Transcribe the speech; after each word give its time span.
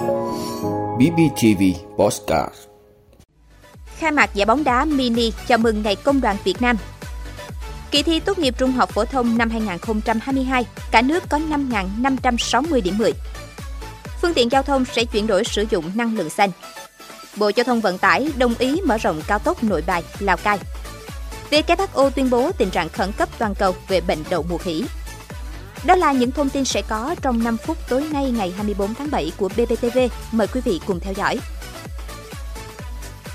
BBTV 0.00 1.62
Postcard 1.96 2.54
Khai 3.98 4.10
mạc 4.10 4.34
giải 4.34 4.46
bóng 4.46 4.64
đá 4.64 4.84
mini 4.84 5.32
chào 5.48 5.58
mừng 5.58 5.82
Ngày 5.82 5.96
Công 5.96 6.20
đoàn 6.20 6.36
Việt 6.44 6.62
Nam 6.62 6.76
Kỳ 7.90 8.02
thi 8.02 8.20
tốt 8.20 8.38
nghiệp 8.38 8.54
trung 8.58 8.72
học 8.72 8.90
phổ 8.90 9.04
thông 9.04 9.38
năm 9.38 9.50
2022, 9.50 10.66
cả 10.90 11.02
nước 11.02 11.22
có 11.28 11.38
5.560 11.38 12.82
điểm 12.82 12.98
10. 12.98 13.12
Phương 14.22 14.34
tiện 14.34 14.50
giao 14.50 14.62
thông 14.62 14.84
sẽ 14.84 15.04
chuyển 15.04 15.26
đổi 15.26 15.44
sử 15.44 15.64
dụng 15.70 15.90
năng 15.94 16.16
lượng 16.16 16.30
xanh. 16.30 16.50
Bộ 17.36 17.50
Giao 17.56 17.64
thông 17.64 17.80
Vận 17.80 17.98
tải 17.98 18.30
đồng 18.36 18.54
ý 18.58 18.80
mở 18.84 18.98
rộng 18.98 19.22
cao 19.26 19.38
tốc 19.38 19.64
nội 19.64 19.82
bài 19.86 20.02
Lào 20.18 20.36
Cai. 20.36 20.58
WHO 21.50 22.10
tuyên 22.10 22.30
bố 22.30 22.52
tình 22.58 22.70
trạng 22.70 22.88
khẩn 22.88 23.12
cấp 23.12 23.28
toàn 23.38 23.54
cầu 23.54 23.74
về 23.88 24.00
bệnh 24.00 24.18
đậu 24.30 24.42
mùa 24.42 24.58
khỉ. 24.58 24.84
Đó 25.84 25.96
là 25.96 26.12
những 26.12 26.32
thông 26.32 26.48
tin 26.48 26.64
sẽ 26.64 26.82
có 26.82 27.14
trong 27.22 27.44
5 27.44 27.56
phút 27.56 27.76
tối 27.88 28.04
nay 28.12 28.30
ngày 28.30 28.52
24 28.56 28.94
tháng 28.94 29.10
7 29.10 29.32
của 29.36 29.48
BBTV. 29.48 29.98
Mời 30.32 30.46
quý 30.46 30.60
vị 30.64 30.80
cùng 30.86 31.00
theo 31.00 31.12
dõi. 31.12 31.38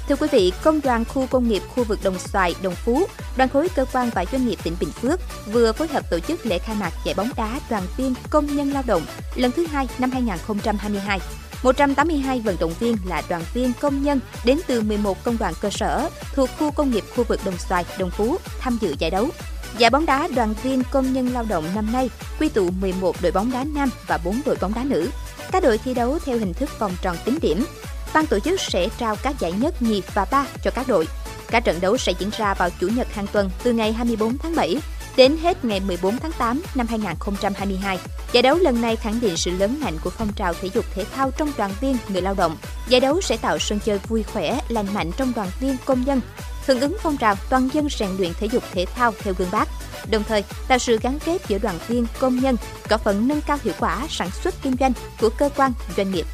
Thưa 0.10 0.16
quý 0.16 0.28
vị, 0.32 0.54
Công 0.64 0.82
đoàn 0.82 1.06
Khu 1.06 1.28
công 1.28 1.50
nghiệp 1.50 1.62
khu 1.76 1.84
vực 1.84 2.00
Đồng 2.04 2.20
Xoài, 2.20 2.56
Đồng 2.64 2.76
Phú, 2.76 3.08
đoàn 3.38 3.50
khối 3.50 3.70
cơ 3.76 3.86
quan 3.94 4.10
và 4.16 4.26
doanh 4.32 4.48
nghiệp 4.48 4.60
tỉnh 4.64 4.76
Bình 4.80 4.92
Phước 4.92 5.20
vừa 5.54 5.72
phối 5.72 5.88
hợp 5.88 6.10
tổ 6.10 6.20
chức 6.20 6.46
lễ 6.46 6.60
khai 6.60 6.76
mạc 6.80 6.92
giải 7.06 7.16
bóng 7.16 7.30
đá 7.36 7.60
đoàn 7.70 7.84
viên 7.98 8.14
công 8.30 8.56
nhân 8.56 8.72
lao 8.72 8.84
động 8.88 9.06
lần 9.36 9.52
thứ 9.52 9.66
hai 9.66 9.88
năm 10.00 10.12
2022. 10.12 11.20
182 11.64 12.40
vận 12.40 12.56
động 12.60 12.74
viên 12.80 12.98
là 13.06 13.22
đoàn 13.30 13.44
viên 13.54 13.74
công 13.82 14.04
nhân 14.04 14.20
đến 14.46 14.60
từ 14.68 14.82
11 14.82 15.24
công 15.24 15.38
đoàn 15.38 15.54
cơ 15.62 15.70
sở 15.70 16.10
thuộc 16.34 16.50
khu 16.60 16.72
công 16.72 16.92
nghiệp 16.92 17.04
khu 17.16 17.24
vực 17.24 17.40
Đồng 17.46 17.58
Xoài, 17.58 17.86
Đồng 18.00 18.10
Phú 18.10 18.38
tham 18.60 18.78
dự 18.82 18.96
giải 19.00 19.12
đấu. 19.12 19.30
Giải 19.78 19.90
bóng 19.90 20.06
đá 20.06 20.28
đoàn 20.36 20.54
viên 20.64 20.84
công 20.92 21.14
nhân 21.14 21.34
lao 21.34 21.46
động 21.50 21.66
năm 21.76 21.92
nay 21.92 22.10
quy 22.40 22.50
tụ 22.50 22.70
11 22.82 23.16
đội 23.22 23.32
bóng 23.32 23.52
đá 23.52 23.64
nam 23.76 23.90
và 24.08 24.18
4 24.18 24.42
đội 24.46 24.56
bóng 24.62 24.74
đá 24.74 24.84
nữ. 24.84 25.10
Các 25.52 25.64
đội 25.64 25.78
thi 25.78 25.94
đấu 25.94 26.20
theo 26.26 26.38
hình 26.38 26.54
thức 26.54 26.70
vòng 26.80 26.92
tròn 27.02 27.18
tính 27.26 27.38
điểm. 27.42 27.66
Ban 28.14 28.26
tổ 28.26 28.40
chức 28.40 28.62
sẽ 28.62 28.90
trao 28.98 29.16
các 29.24 29.40
giải 29.40 29.52
nhất, 29.52 29.82
nhì 29.82 30.02
và 30.14 30.26
ba 30.32 30.46
cho 30.64 30.72
các 30.72 30.88
đội. 30.88 31.08
Các 31.48 31.64
trận 31.64 31.82
đấu 31.82 31.98
sẽ 31.98 32.14
diễn 32.20 32.30
ra 32.38 32.54
vào 32.54 32.70
Chủ 32.80 32.88
nhật 32.88 33.14
hàng 33.14 33.28
tuần 33.28 33.50
từ 33.64 33.74
ngày 33.74 33.94
24 33.94 34.38
tháng 34.38 34.56
7 34.56 34.78
đến 35.18 35.38
hết 35.38 35.66
ngày 35.66 35.80
14 35.80 36.18
tháng 36.18 36.32
8 36.32 36.62
năm 36.76 36.88
2022. 36.88 38.00
Giải 38.32 38.44
đấu 38.44 38.58
lần 38.58 38.82
này 38.82 38.96
khẳng 38.96 39.20
định 39.20 39.38
sự 39.38 39.52
lớn 39.52 39.80
mạnh 39.82 39.98
của 40.04 40.10
phong 40.10 40.34
trào 40.34 40.54
thể 40.54 40.70
dục 40.74 40.86
thể 40.94 41.06
thao 41.16 41.32
trong 41.32 41.52
đoàn 41.58 41.72
viên 41.82 41.98
người 42.10 42.22
lao 42.22 42.34
động. 42.34 42.58
Giải 42.88 43.02
đấu 43.02 43.22
sẽ 43.22 43.38
tạo 43.38 43.60
sân 43.60 43.80
chơi 43.86 44.00
vui 44.08 44.24
khỏe, 44.24 44.60
lành 44.70 44.94
mạnh 44.94 45.12
trong 45.18 45.32
đoàn 45.36 45.50
viên 45.60 45.78
công 45.86 46.04
nhân, 46.04 46.22
hưởng 46.68 46.80
ứng 46.80 46.98
phong 47.02 47.18
trào 47.18 47.36
toàn 47.50 47.70
dân 47.74 47.88
rèn 47.90 48.10
luyện 48.18 48.34
thể 48.34 48.48
dục 48.48 48.64
thể 48.74 48.86
thao 48.96 49.14
theo 49.20 49.34
gương 49.38 49.52
bác, 49.52 49.70
đồng 50.10 50.24
thời 50.24 50.44
tạo 50.68 50.78
sự 50.78 51.00
gắn 51.02 51.20
kết 51.26 51.42
giữa 51.48 51.58
đoàn 51.58 51.80
viên 51.88 52.06
công 52.20 52.40
nhân, 52.40 52.56
góp 52.90 53.04
phần 53.04 53.28
nâng 53.28 53.42
cao 53.42 53.58
hiệu 53.64 53.74
quả 53.80 54.08
sản 54.10 54.30
xuất 54.32 54.56
kinh 54.62 54.76
doanh 54.80 54.94
của 55.22 55.30
cơ 55.30 55.50
quan 55.56 55.72
doanh 55.98 56.12
nghiệp. 56.12 56.26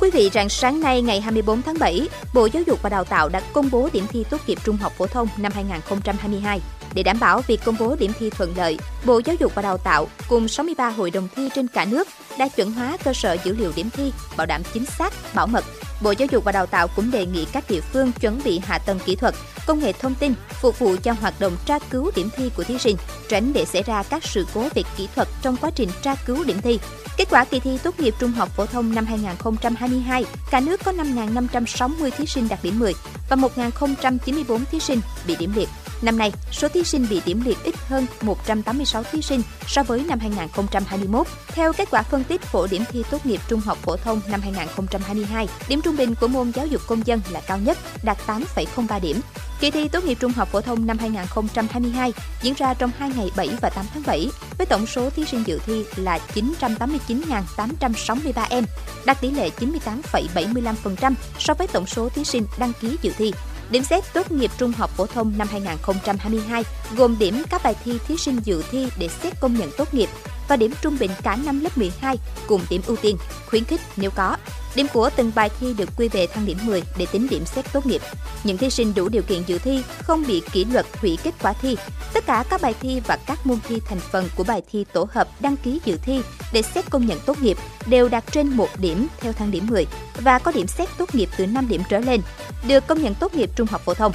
Quý 0.00 0.10
vị, 0.10 0.30
rạng 0.34 0.48
sáng 0.48 0.80
nay 0.80 1.02
ngày 1.02 1.20
24 1.20 1.62
tháng 1.62 1.74
7, 1.80 2.08
Bộ 2.34 2.48
Giáo 2.52 2.62
dục 2.66 2.82
và 2.82 2.90
Đào 2.90 3.04
tạo 3.04 3.28
đã 3.28 3.40
công 3.52 3.68
bố 3.72 3.88
điểm 3.92 4.04
thi 4.08 4.24
tốt 4.30 4.40
nghiệp 4.46 4.58
trung 4.64 4.76
học 4.76 4.92
phổ 4.98 5.06
thông 5.06 5.28
năm 5.36 5.52
2022. 5.54 6.60
Để 6.94 7.02
đảm 7.02 7.20
bảo 7.20 7.40
việc 7.46 7.60
công 7.64 7.76
bố 7.78 7.96
điểm 7.96 8.12
thi 8.18 8.30
thuận 8.30 8.56
lợi, 8.56 8.78
Bộ 9.04 9.20
Giáo 9.24 9.36
dục 9.40 9.54
và 9.54 9.62
Đào 9.62 9.78
tạo 9.78 10.08
cùng 10.28 10.48
63 10.48 10.90
hội 10.90 11.10
đồng 11.10 11.28
thi 11.36 11.48
trên 11.54 11.68
cả 11.68 11.84
nước 11.84 12.08
đã 12.38 12.48
chuẩn 12.48 12.72
hóa 12.72 12.96
cơ 13.04 13.12
sở 13.12 13.36
dữ 13.44 13.56
liệu 13.56 13.72
điểm 13.76 13.90
thi, 13.90 14.12
bảo 14.36 14.46
đảm 14.46 14.62
chính 14.74 14.86
xác, 14.86 15.12
bảo 15.34 15.46
mật. 15.46 15.64
Bộ 16.02 16.10
Giáo 16.10 16.28
dục 16.30 16.44
và 16.44 16.52
Đào 16.52 16.66
tạo 16.66 16.88
cũng 16.88 17.10
đề 17.10 17.26
nghị 17.26 17.44
các 17.44 17.64
địa 17.70 17.80
phương 17.80 18.12
chuẩn 18.20 18.40
bị 18.44 18.60
hạ 18.64 18.78
tầng 18.78 18.98
kỹ 19.04 19.16
thuật, 19.16 19.34
công 19.66 19.78
nghệ 19.78 19.92
thông 19.92 20.14
tin 20.14 20.34
phục 20.60 20.78
vụ 20.78 20.96
cho 21.02 21.12
hoạt 21.12 21.40
động 21.40 21.56
tra 21.66 21.78
cứu 21.78 22.10
điểm 22.16 22.28
thi 22.36 22.50
của 22.56 22.64
thí 22.64 22.78
sinh, 22.78 22.96
tránh 23.28 23.52
để 23.52 23.64
xảy 23.64 23.82
ra 23.82 24.02
các 24.02 24.24
sự 24.24 24.46
cố 24.54 24.68
về 24.74 24.82
kỹ 24.96 25.08
thuật 25.14 25.28
trong 25.42 25.56
quá 25.56 25.70
trình 25.70 25.88
tra 26.02 26.14
cứu 26.14 26.44
điểm 26.44 26.60
thi. 26.60 26.80
Kết 27.16 27.28
quả 27.30 27.44
kỳ 27.44 27.60
thi 27.60 27.78
tốt 27.82 28.00
nghiệp 28.00 28.14
trung 28.18 28.32
học 28.32 28.48
phổ 28.56 28.66
thông 28.66 28.94
năm 28.94 29.06
2022, 29.06 30.24
cả 30.50 30.60
nước 30.60 30.80
có 30.84 30.92
5.560 30.92 32.10
thí 32.10 32.26
sinh 32.26 32.48
đạt 32.48 32.58
điểm 32.62 32.78
10 32.78 32.92
và 33.28 33.36
1.094 33.36 34.64
thí 34.70 34.80
sinh 34.80 35.00
bị 35.26 35.36
điểm 35.36 35.52
liệt. 35.56 35.68
Năm 36.02 36.18
nay, 36.18 36.32
số 36.52 36.68
thí 36.68 36.84
sinh 36.84 37.06
bị 37.10 37.20
điểm 37.26 37.42
liệt 37.44 37.58
ít 37.64 37.74
hơn 37.86 38.06
186 38.22 39.02
thí 39.02 39.22
sinh 39.22 39.42
so 39.66 39.82
với 39.82 40.04
năm 40.08 40.18
2021. 40.18 41.26
Theo 41.48 41.72
kết 41.72 41.88
quả 41.90 42.02
phân 42.02 42.24
tích 42.24 42.42
phổ 42.42 42.66
điểm 42.66 42.82
thi 42.90 43.02
tốt 43.10 43.26
nghiệp 43.26 43.40
trung 43.48 43.60
học 43.60 43.78
phổ 43.82 43.96
thông 43.96 44.20
năm 44.28 44.40
2022, 44.40 45.48
điểm 45.68 45.80
trung 45.80 45.96
bình 45.96 46.14
của 46.20 46.28
môn 46.28 46.50
giáo 46.50 46.66
dục 46.66 46.82
công 46.86 47.06
dân 47.06 47.20
là 47.30 47.40
cao 47.40 47.58
nhất, 47.58 47.78
đạt 48.02 48.18
8,03 48.26 49.00
điểm. 49.00 49.20
Kỳ 49.60 49.70
thi 49.70 49.88
tốt 49.88 50.04
nghiệp 50.04 50.16
trung 50.20 50.32
học 50.32 50.48
phổ 50.52 50.60
thông 50.60 50.86
năm 50.86 50.98
2022 50.98 52.12
diễn 52.42 52.54
ra 52.54 52.74
trong 52.74 52.90
2 52.98 53.10
ngày 53.16 53.30
7 53.36 53.48
và 53.60 53.70
8 53.70 53.86
tháng 53.94 54.02
7, 54.06 54.28
với 54.58 54.66
tổng 54.66 54.86
số 54.86 55.10
thí 55.10 55.24
sinh 55.24 55.42
dự 55.46 55.60
thi 55.66 55.84
là 55.96 56.18
989.863 56.34 58.46
em, 58.50 58.64
đạt 59.04 59.20
tỷ 59.20 59.30
lệ 59.30 59.50
98,75% 59.60 61.14
so 61.38 61.54
với 61.54 61.66
tổng 61.66 61.86
số 61.86 62.08
thí 62.08 62.24
sinh 62.24 62.46
đăng 62.58 62.72
ký 62.80 62.96
dự 63.02 63.12
thi. 63.18 63.32
Điểm 63.70 63.82
xét 63.82 64.04
tốt 64.14 64.30
nghiệp 64.30 64.50
trung 64.58 64.72
học 64.72 64.90
phổ 64.96 65.06
thông 65.06 65.32
năm 65.38 65.48
2022 65.50 66.64
gồm 66.96 67.16
điểm 67.18 67.42
các 67.50 67.60
bài 67.64 67.74
thi 67.84 67.98
thí 68.08 68.16
sinh 68.16 68.40
dự 68.44 68.62
thi 68.70 68.88
để 68.98 69.08
xét 69.08 69.40
công 69.40 69.54
nhận 69.54 69.70
tốt 69.78 69.94
nghiệp 69.94 70.08
và 70.48 70.56
điểm 70.56 70.72
trung 70.82 70.96
bình 71.00 71.10
cả 71.22 71.36
năm 71.44 71.60
lớp 71.60 71.78
12 71.78 72.16
cùng 72.46 72.60
điểm 72.70 72.82
ưu 72.86 72.96
tiên, 72.96 73.16
khuyến 73.46 73.64
khích 73.64 73.80
nếu 73.96 74.10
có. 74.10 74.36
Điểm 74.74 74.86
của 74.92 75.10
từng 75.16 75.32
bài 75.34 75.50
thi 75.60 75.74
được 75.78 75.88
quy 75.96 76.08
về 76.08 76.26
thang 76.26 76.46
điểm 76.46 76.58
10 76.62 76.82
để 76.98 77.06
tính 77.12 77.26
điểm 77.30 77.44
xét 77.46 77.72
tốt 77.72 77.86
nghiệp. 77.86 78.02
Những 78.44 78.56
thí 78.56 78.70
sinh 78.70 78.94
đủ 78.94 79.08
điều 79.08 79.22
kiện 79.22 79.42
dự 79.46 79.58
thi 79.58 79.82
không 80.02 80.24
bị 80.26 80.42
kỷ 80.52 80.64
luật 80.64 80.86
hủy 81.00 81.18
kết 81.22 81.34
quả 81.42 81.52
thi. 81.52 81.76
Tất 82.12 82.26
cả 82.26 82.44
các 82.50 82.62
bài 82.62 82.74
thi 82.80 83.00
và 83.06 83.18
các 83.26 83.46
môn 83.46 83.58
thi 83.68 83.80
thành 83.88 84.00
phần 84.00 84.28
của 84.36 84.44
bài 84.44 84.62
thi 84.72 84.84
tổ 84.92 85.08
hợp 85.12 85.28
đăng 85.40 85.56
ký 85.56 85.80
dự 85.84 85.96
thi 86.02 86.22
để 86.52 86.62
xét 86.62 86.90
công 86.90 87.06
nhận 87.06 87.20
tốt 87.26 87.42
nghiệp 87.42 87.58
đều 87.86 88.08
đạt 88.08 88.24
trên 88.32 88.48
1 88.48 88.68
điểm 88.78 89.06
theo 89.20 89.32
thang 89.32 89.50
điểm 89.50 89.66
10 89.66 89.86
và 90.20 90.38
có 90.38 90.52
điểm 90.52 90.66
xét 90.66 90.88
tốt 90.98 91.14
nghiệp 91.14 91.28
từ 91.36 91.46
5 91.46 91.68
điểm 91.68 91.82
trở 91.88 91.98
lên, 91.98 92.20
được 92.68 92.86
công 92.86 93.02
nhận 93.02 93.14
tốt 93.14 93.34
nghiệp 93.34 93.50
trung 93.56 93.68
học 93.70 93.82
phổ 93.84 93.94
thông. 93.94 94.12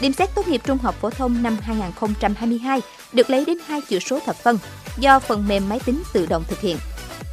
Điểm 0.00 0.12
xét 0.12 0.34
tốt 0.34 0.48
nghiệp 0.48 0.60
trung 0.64 0.78
học 0.78 0.94
phổ 1.00 1.10
thông 1.10 1.42
năm 1.42 1.56
2022 1.62 2.80
được 3.12 3.30
lấy 3.30 3.44
đến 3.44 3.58
hai 3.66 3.80
chữ 3.88 3.98
số 3.98 4.18
thập 4.26 4.36
phân 4.36 4.58
do 4.98 5.18
phần 5.18 5.48
mềm 5.48 5.68
máy 5.68 5.80
tính 5.84 6.02
tự 6.12 6.26
động 6.26 6.44
thực 6.48 6.60
hiện. 6.60 6.76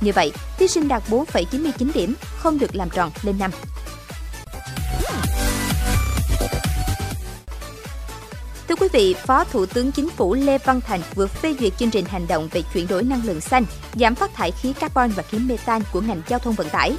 Như 0.01 0.11
vậy, 0.15 0.31
thí 0.57 0.67
sinh 0.67 0.87
đạt 0.87 1.03
4,99 1.09 1.91
điểm 1.93 2.13
không 2.37 2.59
được 2.59 2.75
làm 2.75 2.89
tròn 2.89 3.11
lên 3.23 3.39
5. 3.39 3.51
Thưa 8.69 8.75
quý 8.75 8.87
vị, 8.93 9.15
Phó 9.25 9.43
Thủ 9.43 9.65
tướng 9.65 9.91
Chính 9.91 10.09
phủ 10.09 10.33
Lê 10.33 10.57
Văn 10.57 10.81
Thành 10.81 11.01
vừa 11.15 11.27
phê 11.27 11.55
duyệt 11.59 11.77
chương 11.77 11.89
trình 11.89 12.05
hành 12.05 12.27
động 12.27 12.47
về 12.51 12.61
chuyển 12.73 12.87
đổi 12.87 13.03
năng 13.03 13.25
lượng 13.25 13.41
xanh, 13.41 13.65
giảm 13.95 14.15
phát 14.15 14.33
thải 14.33 14.51
khí 14.51 14.73
carbon 14.73 15.09
và 15.09 15.23
khí 15.23 15.39
metan 15.39 15.81
của 15.93 16.01
ngành 16.01 16.21
giao 16.27 16.39
thông 16.39 16.53
vận 16.53 16.69
tải. 16.69 16.95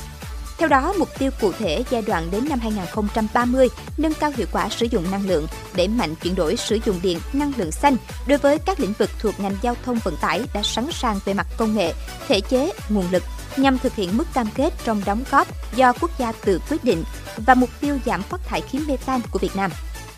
Theo 0.60 0.68
đó, 0.68 0.94
mục 0.98 1.08
tiêu 1.18 1.30
cụ 1.40 1.52
thể 1.52 1.84
giai 1.90 2.02
đoạn 2.02 2.28
đến 2.30 2.48
năm 2.48 2.58
2030 2.58 3.68
nâng 3.96 4.14
cao 4.14 4.32
hiệu 4.36 4.46
quả 4.52 4.68
sử 4.68 4.86
dụng 4.86 5.10
năng 5.10 5.28
lượng, 5.28 5.46
đẩy 5.74 5.88
mạnh 5.88 6.14
chuyển 6.14 6.34
đổi 6.34 6.56
sử 6.56 6.78
dụng 6.84 7.00
điện 7.02 7.18
năng 7.32 7.52
lượng 7.56 7.72
xanh 7.72 7.96
đối 8.26 8.38
với 8.38 8.58
các 8.58 8.80
lĩnh 8.80 8.92
vực 8.98 9.10
thuộc 9.18 9.40
ngành 9.40 9.56
giao 9.62 9.76
thông 9.84 9.98
vận 10.04 10.16
tải 10.16 10.42
đã 10.54 10.62
sẵn 10.62 10.86
sàng 10.92 11.20
về 11.24 11.34
mặt 11.34 11.46
công 11.56 11.76
nghệ, 11.76 11.92
thể 12.28 12.40
chế, 12.40 12.72
nguồn 12.88 13.10
lực 13.10 13.22
nhằm 13.56 13.78
thực 13.78 13.94
hiện 13.94 14.16
mức 14.16 14.24
cam 14.34 14.46
kết 14.54 14.74
trong 14.84 15.02
đóng 15.04 15.24
góp 15.30 15.48
do 15.76 15.92
quốc 16.00 16.10
gia 16.18 16.32
tự 16.32 16.60
quyết 16.70 16.84
định 16.84 17.04
và 17.36 17.54
mục 17.54 17.70
tiêu 17.80 17.98
giảm 18.06 18.22
phát 18.22 18.40
thải 18.46 18.60
khí 18.60 18.78
mê 18.88 18.96
tan 19.06 19.20
của 19.30 19.38
Việt 19.38 19.56
Nam. 19.56 19.70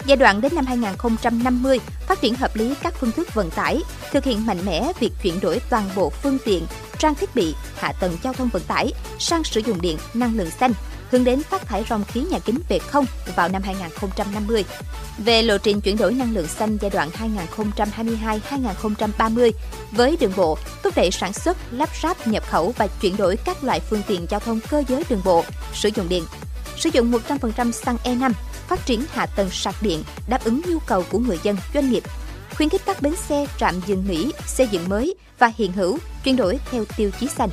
Giai 0.07 0.17
đoạn 0.17 0.41
đến 0.41 0.55
năm 0.55 0.67
2050, 0.67 1.79
phát 2.07 2.21
triển 2.21 2.35
hợp 2.35 2.57
lý 2.57 2.75
các 2.83 2.95
phương 3.01 3.13
thức 3.13 3.35
vận 3.35 3.51
tải, 3.51 3.81
thực 4.13 4.25
hiện 4.25 4.47
mạnh 4.47 4.59
mẽ 4.65 4.93
việc 5.01 5.13
chuyển 5.23 5.41
đổi 5.41 5.61
toàn 5.71 5.91
bộ 5.97 6.11
phương 6.11 6.39
tiện, 6.45 6.67
trang 7.03 7.15
thiết 7.15 7.35
bị, 7.35 7.55
hạ 7.77 7.93
tầng 8.01 8.17
giao 8.23 8.33
thông 8.33 8.49
vận 8.49 8.63
tải 8.63 8.93
sang 9.19 9.45
sử 9.45 9.61
dụng 9.61 9.81
điện, 9.81 9.99
năng 10.15 10.37
lượng 10.37 10.51
xanh, 10.51 10.73
hướng 11.11 11.25
đến 11.25 11.43
phát 11.43 11.67
thải 11.67 11.85
ròng 11.91 12.05
khí 12.05 12.21
nhà 12.21 12.39
kính 12.39 12.59
về 12.69 12.79
không 12.79 13.05
vào 13.37 13.49
năm 13.49 13.63
2050. 13.63 14.65
Về 15.19 15.43
lộ 15.43 15.59
trình 15.59 15.81
chuyển 15.81 15.97
đổi 15.97 16.15
năng 16.15 16.35
lượng 16.35 16.47
xanh 16.47 16.79
giai 16.81 16.91
đoạn 16.91 17.11
2022-2030 17.77 19.53
với 19.93 20.17
đường 20.21 20.33
bộ, 20.37 20.59
thúc 20.83 20.95
đẩy 20.97 21.11
sản 21.11 21.33
xuất, 21.33 21.57
lắp 21.71 21.89
ráp, 22.03 22.27
nhập 22.29 22.43
khẩu 22.51 22.75
và 22.77 22.87
chuyển 22.87 23.17
đổi 23.17 23.37
các 23.37 23.65
loại 23.65 23.81
phương 23.81 24.03
tiện 24.07 24.27
giao 24.31 24.41
thông 24.41 24.61
cơ 24.71 24.83
giới 24.89 25.05
đường 25.09 25.23
bộ 25.25 25.45
sử 25.75 25.91
dụng 25.95 26.09
điện. 26.09 26.25
Sử 26.77 26.91
dụng 26.93 27.13
100% 27.29 27.71
xăng 27.71 27.97
E5, 28.05 28.33
phát 28.69 28.87
triển 28.87 29.05
hạ 29.13 29.27
tầng 29.27 29.51
sạc 29.51 29.75
điện 29.83 30.05
đáp 30.29 30.45
ứng 30.45 30.61
nhu 30.67 30.79
cầu 30.79 31.05
của 31.11 31.19
người 31.19 31.39
dân, 31.43 31.57
doanh 31.75 31.91
nghiệp 31.91 32.03
khuyến 32.57 32.69
khích 32.69 32.83
các 32.87 33.03
bến 33.03 33.17
xe, 33.17 33.47
trạm 33.59 33.75
dừng 33.87 34.05
nghỉ, 34.09 34.33
xây 34.47 34.67
dựng 34.67 34.89
mới 34.89 35.15
và 35.39 35.53
hiện 35.57 35.73
hữu 35.73 35.99
chuyển 36.25 36.37
đổi 36.37 36.59
theo 36.71 36.85
tiêu 36.97 37.11
chí 37.21 37.29
xanh. 37.29 37.49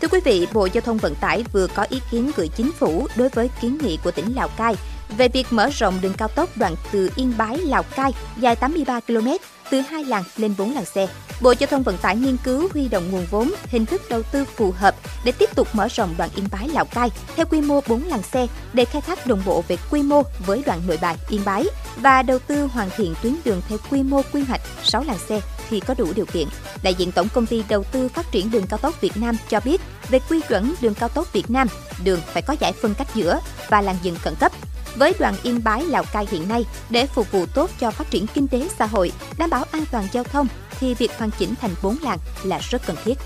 Thưa 0.00 0.08
quý 0.08 0.20
vị, 0.24 0.46
Bộ 0.52 0.68
Giao 0.72 0.80
thông 0.80 0.98
Vận 0.98 1.14
tải 1.14 1.44
vừa 1.52 1.66
có 1.66 1.86
ý 1.90 2.00
kiến 2.10 2.30
gửi 2.36 2.48
chính 2.48 2.72
phủ 2.72 3.06
đối 3.16 3.28
với 3.28 3.50
kiến 3.60 3.78
nghị 3.82 3.98
của 4.04 4.10
tỉnh 4.10 4.34
Lào 4.34 4.48
Cai 4.48 4.74
về 5.16 5.28
việc 5.28 5.46
mở 5.50 5.68
rộng 5.68 5.98
đường 6.00 6.14
cao 6.18 6.28
tốc 6.28 6.56
đoạn 6.56 6.74
từ 6.92 7.10
Yên 7.16 7.32
Bái 7.38 7.58
Lào 7.58 7.82
Cai 7.82 8.12
dài 8.36 8.56
83 8.56 9.00
km 9.00 9.28
từ 9.70 9.80
2 9.80 10.04
làn 10.04 10.22
lên 10.36 10.54
4 10.58 10.74
làn 10.74 10.84
xe. 10.84 11.08
Bộ 11.40 11.54
Giao 11.58 11.66
thông 11.66 11.82
Vận 11.82 11.98
tải 11.98 12.16
nghiên 12.16 12.36
cứu 12.44 12.68
huy 12.72 12.88
động 12.88 13.10
nguồn 13.10 13.26
vốn, 13.30 13.52
hình 13.66 13.86
thức 13.86 14.02
đầu 14.10 14.22
tư 14.22 14.44
phù 14.44 14.70
hợp 14.70 14.94
để 15.24 15.32
tiếp 15.32 15.50
tục 15.54 15.68
mở 15.72 15.88
rộng 15.88 16.14
đoạn 16.18 16.30
Yên 16.36 16.48
Bái 16.50 16.68
Lào 16.68 16.84
Cai 16.84 17.10
theo 17.36 17.46
quy 17.46 17.60
mô 17.60 17.80
4 17.88 18.04
làn 18.04 18.22
xe 18.22 18.46
để 18.72 18.84
khai 18.84 19.02
thác 19.02 19.26
đồng 19.26 19.42
bộ 19.46 19.64
về 19.68 19.76
quy 19.90 20.02
mô 20.02 20.22
với 20.46 20.62
đoạn 20.66 20.80
Nội 20.86 20.98
Bài 21.02 21.16
Yên 21.28 21.40
Bái 21.44 21.64
và 21.96 22.22
đầu 22.22 22.38
tư 22.38 22.66
hoàn 22.66 22.90
thiện 22.96 23.14
tuyến 23.22 23.36
đường 23.44 23.62
theo 23.68 23.78
quy 23.90 24.02
mô 24.02 24.22
quy 24.32 24.42
hoạch 24.42 24.60
6 24.84 25.04
làn 25.04 25.18
xe 25.28 25.40
khi 25.68 25.80
có 25.80 25.94
đủ 25.98 26.12
điều 26.16 26.26
kiện. 26.26 26.48
Đại 26.82 26.94
diện 26.94 27.12
Tổng 27.12 27.28
công 27.34 27.46
ty 27.46 27.62
Đầu 27.68 27.84
tư 27.84 28.08
Phát 28.08 28.32
triển 28.32 28.50
đường 28.50 28.66
cao 28.66 28.78
tốc 28.78 29.00
Việt 29.00 29.16
Nam 29.16 29.36
cho 29.48 29.60
biết, 29.64 29.80
về 30.08 30.18
quy 30.30 30.40
chuẩn 30.48 30.74
đường 30.80 30.94
cao 30.94 31.08
tốc 31.08 31.32
Việt 31.32 31.50
Nam, 31.50 31.68
đường 32.04 32.20
phải 32.26 32.42
có 32.42 32.56
giải 32.60 32.72
phân 32.72 32.94
cách 32.94 33.08
giữa 33.14 33.40
và 33.68 33.80
làn 33.80 33.96
dừng 34.02 34.14
khẩn 34.14 34.34
cấp 34.34 34.52
với 34.96 35.12
đoàn 35.18 35.34
Yên 35.42 35.60
Bái 35.64 35.84
Lào 35.84 36.04
Cai 36.12 36.26
hiện 36.30 36.48
nay 36.48 36.64
để 36.90 37.06
phục 37.06 37.32
vụ 37.32 37.46
tốt 37.46 37.70
cho 37.80 37.90
phát 37.90 38.10
triển 38.10 38.26
kinh 38.26 38.48
tế 38.48 38.68
xã 38.78 38.86
hội, 38.86 39.12
đảm 39.38 39.50
bảo 39.50 39.64
an 39.70 39.84
toàn 39.90 40.08
giao 40.12 40.24
thông 40.24 40.48
thì 40.80 40.94
việc 40.94 41.10
hoàn 41.18 41.30
chỉnh 41.38 41.54
thành 41.60 41.70
4 41.82 41.96
làng 42.02 42.18
là 42.44 42.58
rất 42.58 42.82
cần 42.86 42.96
thiết. 43.04 43.18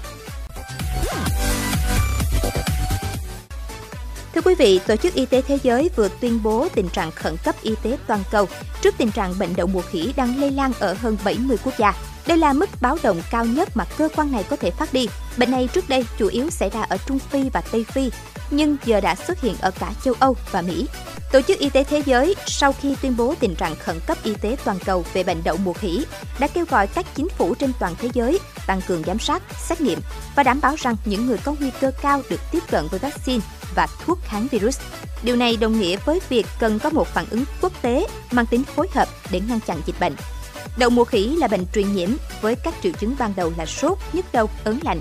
Thưa 4.35 4.41
quý 4.41 4.55
vị, 4.55 4.81
Tổ 4.87 4.97
chức 4.97 5.15
Y 5.15 5.27
tế 5.27 5.43
Thế 5.43 5.59
giới 5.63 5.91
vừa 5.97 6.09
tuyên 6.21 6.43
bố 6.43 6.69
tình 6.75 6.89
trạng 6.89 7.11
khẩn 7.11 7.37
cấp 7.45 7.55
y 7.63 7.75
tế 7.83 7.97
toàn 8.07 8.23
cầu 8.31 8.49
trước 8.81 8.95
tình 8.99 9.11
trạng 9.11 9.39
bệnh 9.39 9.57
đậu 9.57 9.67
mùa 9.67 9.83
khỉ 9.91 10.13
đang 10.17 10.41
lây 10.41 10.51
lan 10.51 10.73
ở 10.79 10.95
hơn 10.95 11.17
70 11.25 11.57
quốc 11.65 11.75
gia. 11.79 11.95
Đây 12.27 12.39
là 12.39 12.53
mức 12.53 12.71
báo 12.81 12.99
động 13.03 13.23
cao 13.31 13.45
nhất 13.45 13.69
mà 13.75 13.85
cơ 13.99 14.09
quan 14.17 14.33
này 14.33 14.45
có 14.51 14.57
thể 14.57 14.71
phát 14.71 14.93
đi. 14.93 15.09
Bệnh 15.37 15.51
này 15.51 15.69
trước 15.73 15.89
đây 15.89 16.05
chủ 16.19 16.27
yếu 16.27 16.51
xảy 16.51 16.71
ra 16.71 16.83
ở 16.83 16.97
Trung 17.07 17.19
Phi 17.19 17.51
và 17.53 17.61
Tây 17.61 17.85
Phi, 17.85 18.11
nhưng 18.51 18.77
giờ 18.85 19.01
đã 19.01 19.15
xuất 19.15 19.41
hiện 19.41 19.55
ở 19.61 19.71
cả 19.71 19.93
châu 20.05 20.15
Âu 20.19 20.37
và 20.51 20.63
Mỹ. 20.63 20.87
Tổ 21.33 21.41
chức 21.41 21.59
Y 21.59 21.71
tế 21.71 21.85
Thế 21.85 22.03
giới 22.07 22.35
sau 22.47 22.73
khi 22.73 22.97
tuyên 23.03 23.17
bố 23.17 23.35
tình 23.41 23.55
trạng 23.55 23.77
khẩn 23.77 24.01
cấp 24.07 24.19
y 24.25 24.35
tế 24.35 24.57
toàn 24.65 24.79
cầu 24.85 25.05
về 25.13 25.23
bệnh 25.23 25.41
đậu 25.45 25.57
mùa 25.57 25.73
khỉ 25.73 26.05
đã 26.39 26.47
kêu 26.47 26.65
gọi 26.71 26.87
các 26.87 27.07
chính 27.15 27.29
phủ 27.29 27.55
trên 27.55 27.73
toàn 27.81 27.95
thế 27.99 28.09
giới 28.13 28.39
tăng 28.67 28.81
cường 28.87 29.03
giám 29.07 29.19
sát, 29.19 29.43
xét 29.69 29.81
nghiệm 29.81 30.01
và 30.37 30.43
đảm 30.43 30.61
bảo 30.61 30.75
rằng 30.79 30.97
những 31.05 31.27
người 31.27 31.39
có 31.45 31.55
nguy 31.61 31.71
cơ 31.81 31.91
cao 32.03 32.23
được 32.31 32.41
tiếp 32.53 32.63
cận 32.71 32.87
với 32.91 32.99
vaccine 32.99 33.45
và 33.75 33.87
thuốc 34.07 34.19
kháng 34.25 34.47
virus. 34.51 34.81
Điều 35.23 35.37
này 35.37 35.57
đồng 35.57 35.81
nghĩa 35.81 35.97
với 36.05 36.21
việc 36.29 36.47
cần 36.61 36.79
có 36.79 36.91
một 36.91 37.09
phản 37.09 37.27
ứng 37.31 37.45
quốc 37.61 37.73
tế 37.83 38.07
mang 38.31 38.47
tính 38.47 38.65
phối 38.65 38.89
hợp 38.95 39.09
để 39.31 39.41
ngăn 39.41 39.61
chặn 39.61 39.81
dịch 39.87 40.01
bệnh. 40.01 40.15
Đậu 40.77 40.91
mùa 40.91 41.05
khỉ 41.05 41.37
là 41.39 41.49
bệnh 41.49 41.67
truyền 41.75 41.93
nhiễm 41.93 42.11
với 42.41 42.55
các 42.55 42.75
triệu 42.83 42.93
chứng 42.93 43.15
ban 43.19 43.33
đầu 43.37 43.53
là 43.57 43.67
sốt, 43.67 43.99
nhức 44.13 44.33
đầu, 44.33 44.51
ớn 44.65 44.79
lạnh, 44.83 45.01